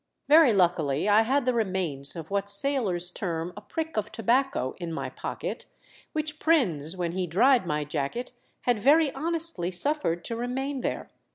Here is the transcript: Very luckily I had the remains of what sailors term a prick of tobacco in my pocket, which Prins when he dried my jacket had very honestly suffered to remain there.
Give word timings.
Very 0.27 0.51
luckily 0.51 1.07
I 1.07 1.21
had 1.21 1.45
the 1.45 1.53
remains 1.53 2.15
of 2.15 2.31
what 2.31 2.49
sailors 2.49 3.11
term 3.11 3.53
a 3.55 3.61
prick 3.61 3.97
of 3.97 4.11
tobacco 4.11 4.73
in 4.79 4.91
my 4.91 5.11
pocket, 5.11 5.67
which 6.11 6.39
Prins 6.39 6.97
when 6.97 7.11
he 7.11 7.27
dried 7.27 7.67
my 7.67 7.83
jacket 7.83 8.31
had 8.61 8.79
very 8.79 9.11
honestly 9.13 9.69
suffered 9.69 10.25
to 10.25 10.35
remain 10.35 10.81
there. 10.81 11.11